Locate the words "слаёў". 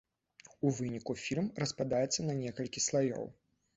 2.89-3.29